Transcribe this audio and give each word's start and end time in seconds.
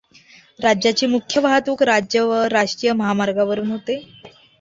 राज्याची 0.59 1.05
मुख्य 1.07 1.41
वाहतूक 1.41 1.83
राज्य 1.83 2.21
व 2.21 2.41
राष्ट्रीय 2.51 2.93
महामार्गावरून 2.93 3.71
होते. 3.71 3.99